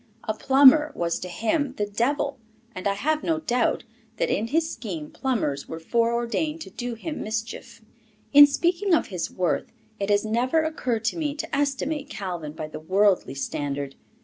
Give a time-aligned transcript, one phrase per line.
[0.23, 2.39] A plumber was to him the devil,
[2.73, 3.83] and I have no doubt
[4.17, 7.83] that, in his scheme, plumbers were foreordained to do him mischief.
[8.33, 12.67] In speaking of his worth, it has never occurred to me to estimate Calvin by
[12.67, 13.93] the worldly standard.